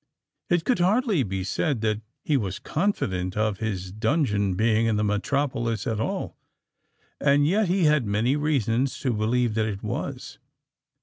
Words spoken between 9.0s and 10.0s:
to believe that it